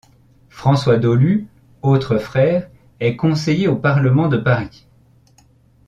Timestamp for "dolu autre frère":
0.97-2.67